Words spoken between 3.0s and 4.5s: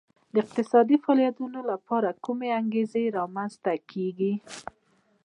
نه رامنځته کېږي